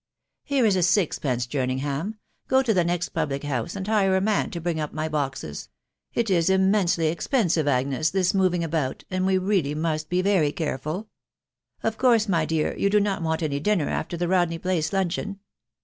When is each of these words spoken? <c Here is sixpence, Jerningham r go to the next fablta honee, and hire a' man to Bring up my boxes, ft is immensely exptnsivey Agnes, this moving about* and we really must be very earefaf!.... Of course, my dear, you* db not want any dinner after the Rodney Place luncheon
<c 0.47 0.55
Here 0.55 0.65
is 0.65 0.87
sixpence, 0.89 1.45
Jerningham 1.45 2.07
r 2.07 2.13
go 2.47 2.63
to 2.63 2.73
the 2.73 2.83
next 2.83 3.13
fablta 3.13 3.43
honee, 3.43 3.75
and 3.75 3.87
hire 3.87 4.15
a' 4.15 4.19
man 4.19 4.49
to 4.49 4.59
Bring 4.59 4.79
up 4.79 4.93
my 4.93 5.07
boxes, 5.07 5.69
ft 6.15 6.31
is 6.31 6.49
immensely 6.49 7.15
exptnsivey 7.15 7.67
Agnes, 7.67 8.09
this 8.09 8.33
moving 8.33 8.63
about* 8.63 9.03
and 9.11 9.27
we 9.27 9.37
really 9.37 9.75
must 9.75 10.09
be 10.09 10.23
very 10.23 10.51
earefaf!.... 10.53 11.05
Of 11.83 11.99
course, 11.99 12.27
my 12.27 12.45
dear, 12.45 12.75
you* 12.75 12.89
db 12.89 12.99
not 13.03 13.21
want 13.21 13.43
any 13.43 13.59
dinner 13.59 13.89
after 13.89 14.17
the 14.17 14.27
Rodney 14.27 14.57
Place 14.57 14.91
luncheon 14.91 15.39